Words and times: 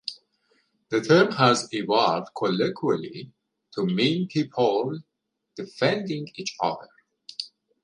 The 0.89 0.99
term 1.01 1.31
has 1.33 1.69
evolved 1.71 2.29
colloquially 2.35 3.31
to 3.73 3.85
mean 3.85 4.27
people 4.27 4.99
defending 5.55 6.27
each 6.33 6.55
other. 6.59 6.87